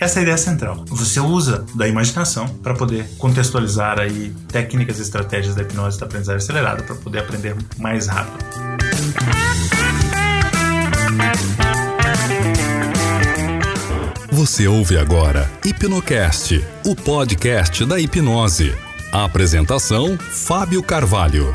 Essa 0.00 0.18
é 0.18 0.20
a 0.20 0.22
ideia 0.22 0.38
central. 0.38 0.82
Você 0.88 1.20
usa 1.20 1.66
da 1.74 1.86
imaginação 1.86 2.48
para 2.48 2.72
poder 2.72 3.06
contextualizar 3.18 4.00
aí 4.00 4.34
técnicas 4.48 4.98
e 4.98 5.02
estratégias 5.02 5.54
da 5.54 5.60
hipnose 5.60 6.00
da 6.00 6.06
aprendizagem 6.06 6.42
acelerada 6.42 6.82
para 6.82 6.94
poder 6.94 7.18
aprender 7.18 7.54
mais 7.76 8.06
rápido. 8.06 8.42
Você 14.32 14.66
ouve 14.66 14.96
agora 14.96 15.50
Hipnocast, 15.62 16.64
o 16.86 16.96
podcast 16.96 17.84
da 17.84 18.00
hipnose. 18.00 18.74
A 19.12 19.24
apresentação: 19.24 20.16
Fábio 20.16 20.82
Carvalho. 20.82 21.54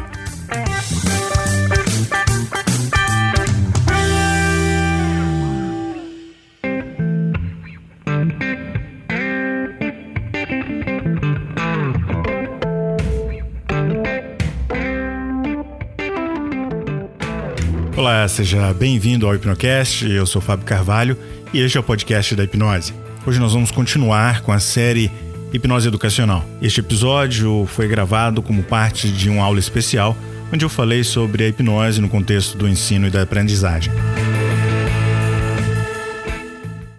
Olá, 17.97 18.27
seja 18.27 18.73
bem-vindo 18.73 19.25
ao 19.25 19.33
Hipnocast. 19.33 20.05
Eu 20.05 20.25
sou 20.25 20.41
Fábio 20.41 20.65
Carvalho 20.65 21.17
e 21.53 21.61
este 21.61 21.77
é 21.77 21.79
o 21.79 21.83
podcast 21.83 22.35
da 22.35 22.43
hipnose. 22.43 22.93
Hoje 23.25 23.39
nós 23.39 23.53
vamos 23.53 23.71
continuar 23.71 24.41
com 24.41 24.51
a 24.51 24.59
série 24.59 25.09
Hipnose 25.53 25.87
Educacional. 25.87 26.43
Este 26.61 26.81
episódio 26.81 27.65
foi 27.67 27.87
gravado 27.87 28.41
como 28.41 28.61
parte 28.63 29.09
de 29.09 29.29
uma 29.29 29.45
aula 29.45 29.59
especial 29.59 30.13
onde 30.53 30.65
eu 30.65 30.67
falei 30.67 31.05
sobre 31.05 31.45
a 31.45 31.47
hipnose 31.47 32.01
no 32.01 32.09
contexto 32.09 32.57
do 32.57 32.67
ensino 32.67 33.07
e 33.07 33.09
da 33.09 33.21
aprendizagem. 33.21 33.93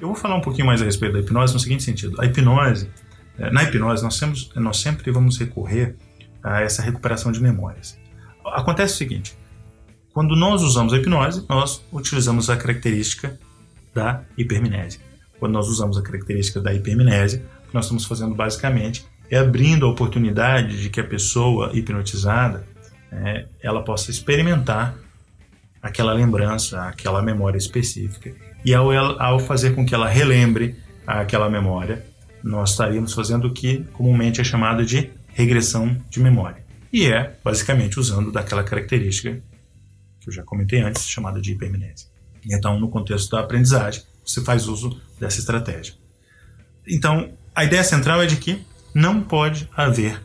Eu 0.01 0.09
vou 0.09 0.17
falar 0.17 0.37
um 0.37 0.41
pouquinho 0.41 0.67
mais 0.67 0.81
a 0.81 0.87
respeito 0.87 1.13
da 1.13 1.21
hipnose 1.21 1.53
no 1.53 1.61
seguinte 1.61 1.83
sentido: 1.83 2.19
a 2.19 2.25
hipnose, 2.25 2.89
eh, 3.39 3.51
na 3.51 3.65
hipnose 3.65 4.03
nós, 4.03 4.19
temos, 4.19 4.51
nós 4.57 4.79
sempre 4.79 5.11
vamos 5.11 5.37
recorrer 5.37 5.95
a 6.43 6.63
essa 6.63 6.81
recuperação 6.81 7.31
de 7.31 7.43
memórias. 7.43 7.99
Acontece 8.47 8.95
o 8.95 8.97
seguinte: 8.97 9.37
quando 10.17 10.35
nós 10.35 10.63
usamos 10.63 10.95
a 10.95 10.97
hipnose, 10.97 11.45
nós 11.47 11.85
utilizamos 11.93 12.49
a 12.49 12.57
característica 12.57 13.39
da 13.95 14.23
hipermnésia. 14.39 14.99
Quando 15.39 15.53
nós 15.53 15.69
usamos 15.69 15.99
a 15.99 16.03
característica 16.03 16.59
da 16.59 16.73
hipermnésia, 16.73 17.45
o 17.65 17.69
que 17.69 17.75
nós 17.75 17.85
estamos 17.85 18.07
fazendo 18.07 18.35
basicamente 18.35 19.07
é 19.31 19.37
abrindo 19.37 19.85
a 19.85 19.91
oportunidade 19.91 20.81
de 20.81 20.89
que 20.89 21.01
a 21.01 21.05
pessoa 21.05 21.71
hipnotizada 21.75 22.67
é, 23.13 23.45
ela 23.63 23.85
possa 23.85 24.11
experimentar 24.11 24.97
aquela 25.83 26.15
lembrança, 26.15 26.81
aquela 26.85 27.21
memória 27.21 27.59
específica. 27.59 28.33
E 28.65 28.73
ao, 28.73 28.91
ao 29.21 29.39
fazer 29.39 29.75
com 29.75 29.85
que 29.85 29.95
ela 29.95 30.09
relembre 30.09 30.77
aquela 31.07 31.51
memória, 31.51 32.07
nós 32.43 32.71
estaríamos 32.71 33.13
fazendo 33.13 33.49
o 33.49 33.53
que 33.53 33.85
comumente 33.93 34.41
é 34.41 34.45
chamado 34.45 34.83
de 34.83 35.11
regressão 35.35 35.95
de 36.09 36.21
memória. 36.21 36.65
E 36.91 37.05
é 37.07 37.37
basicamente 37.45 38.01
usando 38.01 38.33
daquela 38.33 38.65
característica 38.65 39.43
que 40.27 40.31
eu 40.31 40.35
já 40.35 40.43
comentei 40.43 40.81
antes, 40.81 41.09
chamada 41.09 41.41
de 41.41 41.53
hipermnésia. 41.53 42.09
Então, 42.45 42.81
no 42.81 42.89
contexto 42.89 43.31
da 43.31 43.41
aprendizagem, 43.41 44.03
você 44.25 44.43
faz 44.43 44.67
uso 44.67 45.01
dessa 45.21 45.39
estratégia. 45.39 45.95
Então, 46.87 47.31
a 47.55 47.65
ideia 47.65 47.85
central 47.85 48.21
é 48.21 48.27
de 48.27 48.37
que 48.37 48.61
não 48.93 49.23
pode 49.23 49.69
haver 49.77 50.21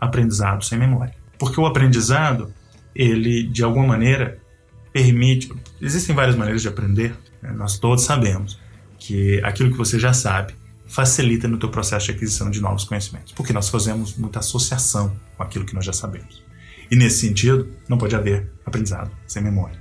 aprendizado 0.00 0.64
sem 0.64 0.78
memória. 0.78 1.14
Porque 1.38 1.60
o 1.60 1.66
aprendizado, 1.66 2.52
ele, 2.94 3.42
de 3.42 3.62
alguma 3.62 3.86
maneira, 3.86 4.38
permite. 4.90 5.52
Existem 5.80 6.14
várias 6.14 6.34
maneiras 6.34 6.62
de 6.62 6.68
aprender, 6.68 7.14
né? 7.42 7.52
nós 7.52 7.78
todos 7.78 8.04
sabemos 8.04 8.58
que 8.98 9.38
aquilo 9.44 9.70
que 9.70 9.76
você 9.76 9.98
já 9.98 10.14
sabe 10.14 10.54
facilita 10.86 11.46
no 11.46 11.58
teu 11.58 11.68
processo 11.68 12.06
de 12.06 12.12
aquisição 12.12 12.50
de 12.50 12.60
novos 12.60 12.84
conhecimentos, 12.84 13.32
porque 13.32 13.52
nós 13.52 13.68
fazemos 13.68 14.16
muita 14.16 14.38
associação 14.38 15.14
com 15.36 15.42
aquilo 15.42 15.66
que 15.66 15.74
nós 15.74 15.84
já 15.84 15.92
sabemos. 15.92 16.42
E 16.90 16.96
nesse 16.96 17.20
sentido, 17.20 17.68
não 17.88 17.98
pode 17.98 18.14
haver 18.14 18.50
aprendizado 18.64 19.10
sem 19.26 19.42
memória. 19.42 19.80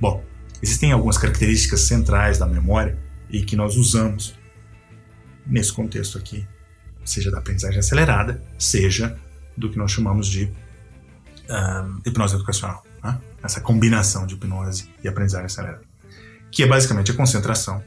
Bom, 0.00 0.22
existem 0.62 0.92
algumas 0.92 1.16
características 1.16 1.82
centrais 1.82 2.38
da 2.38 2.46
memória 2.46 2.98
e 3.30 3.42
que 3.42 3.56
nós 3.56 3.76
usamos 3.76 4.34
nesse 5.46 5.72
contexto 5.72 6.18
aqui, 6.18 6.46
seja 7.04 7.30
da 7.30 7.38
aprendizagem 7.38 7.78
acelerada, 7.78 8.42
seja 8.58 9.18
do 9.56 9.70
que 9.70 9.78
nós 9.78 9.90
chamamos 9.90 10.26
de 10.26 10.52
um, 11.48 12.00
hipnose 12.06 12.34
educacional. 12.34 12.84
Né? 13.02 13.18
Essa 13.42 13.60
combinação 13.60 14.26
de 14.26 14.34
hipnose 14.34 14.90
e 15.02 15.08
aprendizagem 15.08 15.46
acelerada. 15.46 15.82
Que 16.50 16.62
é 16.62 16.66
basicamente 16.66 17.10
a 17.10 17.14
concentração, 17.14 17.82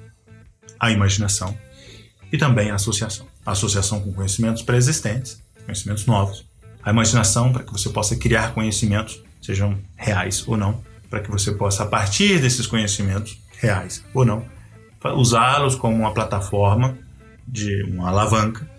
a 0.80 0.92
imaginação 0.92 1.58
e 2.32 2.38
também 2.38 2.72
a 2.72 2.76
associação. 2.76 3.28
A 3.46 3.52
associação 3.52 4.02
com 4.02 4.14
conhecimentos 4.14 4.62
pré-existentes, 4.62 5.42
conhecimentos 5.66 6.06
novos, 6.06 6.46
a 6.84 6.92
imaginação 6.92 7.52
para 7.52 7.64
que 7.64 7.72
você 7.72 7.90
possa 7.90 8.16
criar 8.16 8.54
conhecimentos, 8.54 9.22
sejam 9.42 9.78
reais 9.96 10.44
ou 10.48 10.58
não, 10.58 10.82
para 11.10 11.20
que 11.20 11.30
você 11.30 11.52
possa, 11.52 11.84
a 11.84 11.86
partir 11.86 12.40
desses 12.40 12.68
conhecimentos, 12.68 13.38
reais 13.60 14.04
ou 14.14 14.26
não, 14.26 14.46
usá-los 15.16 15.76
como 15.76 15.96
uma 15.96 16.14
plataforma 16.14 16.98
de 17.48 17.84
uma 17.84 18.10
alavanca 18.10 18.70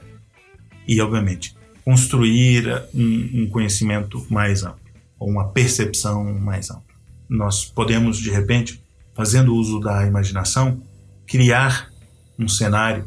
e, 0.86 1.00
obviamente, 1.00 1.56
construir 1.84 2.66
um, 2.94 3.42
um 3.42 3.50
conhecimento 3.50 4.26
mais 4.28 4.62
amplo, 4.62 4.80
ou 5.18 5.28
uma 5.28 5.48
percepção 5.48 6.22
mais 6.34 6.70
ampla. 6.70 6.82
Nós 7.28 7.64
podemos, 7.64 8.18
de 8.18 8.30
repente, 8.30 8.82
fazendo 9.14 9.54
uso 9.54 9.80
da 9.80 10.06
imaginação, 10.06 10.82
criar 11.26 11.90
um 12.38 12.46
cenário 12.46 13.04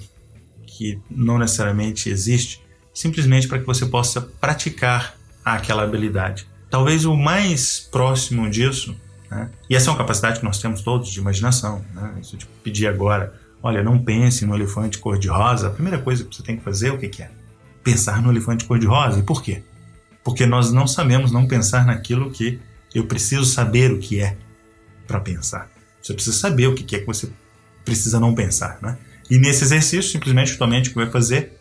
que 0.65 0.99
não 1.09 1.37
necessariamente 1.37 2.09
existe, 2.09 2.61
simplesmente 2.93 3.47
para 3.47 3.59
que 3.59 3.65
você 3.65 3.85
possa 3.85 4.21
praticar 4.21 5.17
aquela 5.43 5.83
habilidade. 5.83 6.47
Talvez 6.69 7.05
o 7.05 7.15
mais 7.15 7.79
próximo 7.79 8.49
disso, 8.49 8.95
né? 9.29 9.49
e 9.69 9.75
essa 9.75 9.89
é 9.89 9.91
uma 9.91 9.97
capacidade 9.97 10.39
que 10.39 10.45
nós 10.45 10.59
temos 10.59 10.81
todos 10.81 11.09
de 11.09 11.19
imaginação. 11.19 11.83
Né? 11.93 12.13
Se 12.23 12.35
eu 12.35 12.39
te 12.39 12.47
pedir 12.63 12.87
agora, 12.87 13.33
olha, 13.61 13.83
não 13.83 13.99
pense 13.99 14.45
no 14.45 14.55
elefante 14.55 14.97
cor-de-rosa, 14.97 15.67
a 15.67 15.71
primeira 15.71 15.99
coisa 15.99 16.23
que 16.23 16.35
você 16.35 16.43
tem 16.43 16.57
que 16.57 16.63
fazer, 16.63 16.91
o 16.91 16.97
que, 16.97 17.21
é? 17.21 17.29
Pensar 17.83 18.21
no 18.21 18.31
elefante 18.31 18.65
cor-de-rosa. 18.65 19.19
E 19.19 19.23
por 19.23 19.41
quê? 19.41 19.63
Porque 20.23 20.45
nós 20.45 20.71
não 20.71 20.85
sabemos 20.87 21.31
não 21.31 21.47
pensar 21.47 21.85
naquilo 21.85 22.31
que 22.31 22.59
eu 22.93 23.05
preciso 23.05 23.45
saber 23.45 23.91
o 23.91 23.99
que 23.99 24.19
é 24.19 24.37
para 25.07 25.19
pensar. 25.19 25.69
Você 26.01 26.13
precisa 26.13 26.37
saber 26.37 26.67
o 26.67 26.75
que 26.75 26.95
é 26.95 26.99
que 26.99 27.05
você 27.05 27.29
precisa 27.83 28.19
não 28.19 28.33
pensar. 28.33 28.79
Né? 28.81 28.97
E 29.29 29.37
nesse 29.37 29.63
exercício, 29.63 30.11
simplesmente, 30.11 30.53
o 30.53 30.89
que 30.89 30.95
vai 30.95 31.09
fazer 31.09 31.60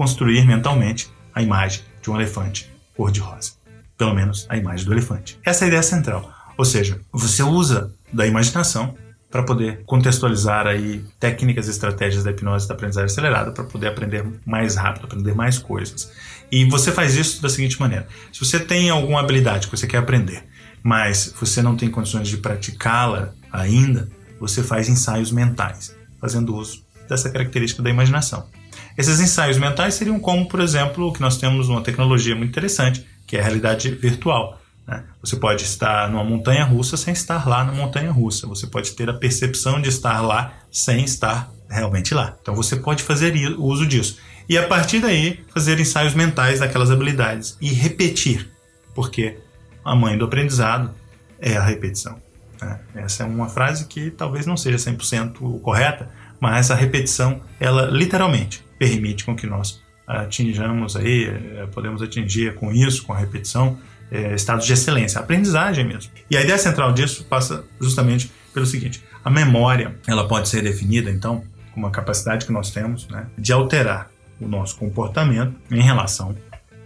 construir 0.00 0.46
mentalmente 0.46 1.10
a 1.34 1.42
imagem 1.42 1.82
de 2.00 2.10
um 2.10 2.14
elefante 2.16 2.72
cor-de-rosa. 2.96 3.52
Pelo 3.98 4.14
menos 4.14 4.46
a 4.48 4.56
imagem 4.56 4.86
do 4.86 4.94
elefante. 4.94 5.38
Essa 5.44 5.64
é 5.64 5.66
a 5.66 5.68
ideia 5.68 5.82
central. 5.82 6.32
Ou 6.56 6.64
seja, 6.64 6.98
você 7.12 7.42
usa 7.42 7.92
da 8.10 8.26
imaginação 8.26 8.96
para 9.30 9.42
poder 9.42 9.82
contextualizar 9.84 10.66
aí 10.66 11.04
técnicas 11.20 11.66
e 11.66 11.70
estratégias 11.72 12.24
da 12.24 12.30
hipnose 12.30 12.66
da 12.66 12.72
aprendizagem 12.72 13.12
acelerada 13.12 13.52
para 13.52 13.64
poder 13.64 13.88
aprender 13.88 14.24
mais 14.46 14.74
rápido, 14.74 15.04
aprender 15.04 15.34
mais 15.34 15.58
coisas. 15.58 16.10
E 16.50 16.64
você 16.64 16.90
faz 16.90 17.14
isso 17.14 17.42
da 17.42 17.50
seguinte 17.50 17.78
maneira: 17.78 18.08
se 18.32 18.40
você 18.40 18.58
tem 18.58 18.88
alguma 18.88 19.20
habilidade 19.20 19.66
que 19.66 19.76
você 19.76 19.86
quer 19.86 19.98
aprender, 19.98 20.42
mas 20.82 21.34
você 21.38 21.60
não 21.60 21.76
tem 21.76 21.90
condições 21.90 22.26
de 22.26 22.38
praticá-la 22.38 23.34
ainda, 23.52 24.08
você 24.40 24.62
faz 24.62 24.88
ensaios 24.88 25.30
mentais, 25.30 25.94
fazendo 26.18 26.56
uso 26.56 26.82
dessa 27.06 27.28
característica 27.28 27.82
da 27.82 27.90
imaginação. 27.90 28.48
Esses 28.96 29.20
ensaios 29.20 29.58
mentais 29.58 29.94
seriam 29.94 30.18
como, 30.18 30.46
por 30.48 30.60
exemplo, 30.60 31.12
que 31.12 31.20
nós 31.20 31.36
temos 31.36 31.68
uma 31.68 31.82
tecnologia 31.82 32.34
muito 32.34 32.50
interessante, 32.50 33.06
que 33.26 33.36
é 33.36 33.40
a 33.40 33.42
realidade 33.42 33.90
virtual. 33.90 34.60
Né? 34.86 35.04
Você 35.22 35.36
pode 35.36 35.64
estar 35.64 36.10
numa 36.10 36.24
montanha 36.24 36.64
russa 36.64 36.96
sem 36.96 37.12
estar 37.12 37.48
lá 37.48 37.64
na 37.64 37.72
montanha 37.72 38.10
russa. 38.10 38.46
Você 38.46 38.66
pode 38.66 38.92
ter 38.92 39.08
a 39.08 39.14
percepção 39.14 39.80
de 39.80 39.88
estar 39.88 40.20
lá 40.20 40.54
sem 40.70 41.04
estar 41.04 41.50
realmente 41.68 42.12
lá. 42.12 42.36
Então 42.42 42.54
você 42.54 42.76
pode 42.76 43.02
fazer 43.02 43.34
uso 43.58 43.86
disso. 43.86 44.18
E 44.48 44.58
a 44.58 44.66
partir 44.66 45.00
daí, 45.00 45.44
fazer 45.54 45.78
ensaios 45.78 46.12
mentais 46.12 46.58
daquelas 46.58 46.90
habilidades 46.90 47.56
e 47.60 47.72
repetir, 47.72 48.50
porque 48.94 49.38
a 49.84 49.94
mãe 49.94 50.18
do 50.18 50.24
aprendizado 50.24 50.92
é 51.38 51.56
a 51.56 51.62
repetição. 51.62 52.20
Né? 52.60 52.80
Essa 52.96 53.22
é 53.22 53.26
uma 53.26 53.48
frase 53.48 53.86
que 53.86 54.10
talvez 54.10 54.46
não 54.46 54.56
seja 54.56 54.76
100% 54.76 55.60
correta, 55.60 56.10
mas 56.40 56.70
a 56.70 56.74
repetição, 56.74 57.40
ela 57.60 57.84
literalmente 57.84 58.64
permite 58.80 59.26
com 59.26 59.36
que 59.36 59.46
nós 59.46 59.82
atinjamos 60.06 60.96
aí, 60.96 61.26
eh, 61.26 61.68
podemos 61.70 62.00
atingir 62.00 62.54
com 62.54 62.72
isso, 62.72 63.04
com 63.04 63.12
a 63.12 63.18
repetição, 63.18 63.78
é, 64.10 64.34
estados 64.34 64.66
de 64.66 64.72
excelência, 64.72 65.20
aprendizagem 65.20 65.86
mesmo. 65.86 66.10
E 66.30 66.36
a 66.36 66.40
ideia 66.40 66.58
central 66.58 66.92
disso 66.92 67.24
passa 67.26 67.62
justamente 67.78 68.32
pelo 68.54 68.64
seguinte: 68.64 69.04
a 69.22 69.30
memória, 69.30 69.94
ela 70.08 70.26
pode 70.26 70.48
ser 70.48 70.62
definida 70.62 71.10
então 71.10 71.44
como 71.72 71.86
uma 71.86 71.92
capacidade 71.92 72.46
que 72.46 72.52
nós 72.52 72.70
temos, 72.70 73.06
né, 73.08 73.26
de 73.36 73.52
alterar 73.52 74.10
o 74.40 74.48
nosso 74.48 74.76
comportamento 74.76 75.54
em 75.70 75.82
relação 75.82 76.34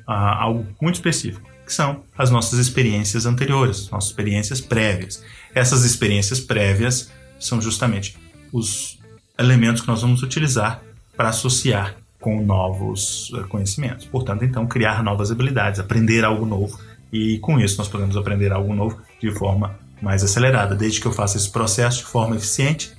a 0.07 0.43
algo 0.43 0.67
muito 0.83 0.97
específico, 0.97 1.49
que 1.65 1.73
são 1.73 2.03
as 2.19 2.31
nossas 2.31 2.59
experiências 2.59 3.25
anteriores, 3.25 3.85
as 3.85 3.91
nossas 3.91 4.11
experiências 4.11 4.61
prévias. 4.61 5.25
Essas 5.55 5.85
experiências 5.85 6.41
prévias 6.41 7.11
são 7.39 7.61
justamente 7.63 8.19
os 8.53 8.99
elementos 9.39 9.81
que 9.81 9.89
nós 9.89 10.03
vamos 10.03 10.23
utilizar 10.23 10.83
para 11.17 11.29
associar 11.29 11.97
com 12.21 12.43
novos 12.43 13.31
eh, 13.35 13.43
conhecimentos. 13.49 14.07
Portanto, 14.07 14.45
então, 14.45 14.67
criar 14.67 15.03
novas 15.03 15.31
habilidades, 15.31 15.79
aprender 15.79 16.25
algo 16.25 16.47
novo. 16.47 16.79
E 17.13 17.39
com 17.39 17.61
isso 17.61 17.77
nós 17.79 17.87
podemos 17.87 18.17
aprender 18.17 18.51
algo 18.51 18.75
novo 18.75 18.99
de 19.21 19.31
forma 19.31 19.79
mais 20.01 20.25
acelerada, 20.25 20.75
desde 20.75 21.01
que 21.01 21.07
eu 21.07 21.13
faça 21.13 21.37
esse 21.37 21.51
processo 21.51 21.99
de 21.99 22.05
forma 22.05 22.37
eficiente 22.37 22.93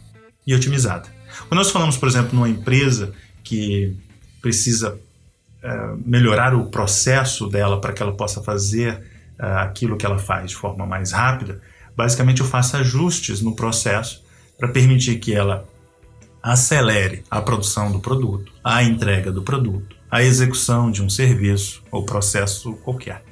e 0.46 0.54
otimizada. 0.54 1.10
Quando 1.48 1.58
nós 1.58 1.72
falamos, 1.72 1.98
por 1.98 2.08
exemplo, 2.08 2.34
numa 2.34 2.48
empresa 2.48 3.14
que 3.44 3.96
precisa 4.42 4.94
uh, 4.94 6.02
melhorar 6.06 6.54
o 6.54 6.68
processo 6.68 7.48
dela 7.48 7.82
para 7.82 7.94
que 7.94 8.02
ela 8.02 8.16
possa 8.16 8.42
fazer 8.42 8.94
uh, 9.40 9.60
aquilo 9.60 9.98
que 9.98 10.06
ela 10.06 10.18
faz 10.18 10.52
de 10.52 10.56
forma 10.56 10.86
mais 10.86 11.12
rápida, 11.12 11.62
basicamente 11.96 12.42
eu 12.42 12.48
faço 12.48 12.78
ajustes 12.78 13.42
no 13.42 13.56
processo 13.56 14.24
para 14.58 14.70
permitir 14.70 15.20
que 15.20 15.34
ela 15.34 15.68
acelere 16.46 17.24
a 17.28 17.42
produção 17.42 17.92
do 17.92 18.00
produto, 18.00 18.54
a 18.64 18.84
entrega 18.84 19.32
do 19.32 19.42
produto, 19.42 19.96
a 20.12 20.22
execução 20.22 20.92
de 20.92 21.02
um 21.02 21.10
serviço 21.10 21.82
ou 21.90 22.06
processo 22.06 22.74
qualquer. 22.84 23.24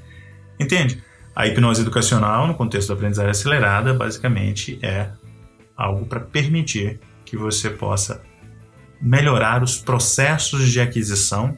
Entende? 0.60 1.04
A 1.36 1.45
hipnose 1.45 1.81
educacional, 1.81 2.48
no 2.48 2.56
contexto 2.56 2.88
da 2.88 2.95
aprendizagem 2.95 3.30
acelerada, 3.30 3.94
basicamente 3.94 4.80
é 4.81 5.12
algo 5.77 6.07
para 6.07 6.21
permitir 6.21 7.00
que 7.24 7.38
você 7.38 7.69
possa 7.69 8.19
melhorar 9.00 9.62
os 9.62 9.77
processos 9.77 10.71
de 10.71 10.81
aquisição 10.81 11.56